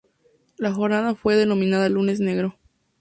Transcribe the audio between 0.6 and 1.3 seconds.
jornada